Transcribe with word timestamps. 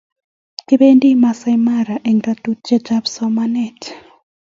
Kipendi 0.67 1.09
Maasai 1.21 1.57
Mara 1.67 1.95
eng' 2.09 2.23
rutoitap 2.45 3.03
somanet. 3.13 3.79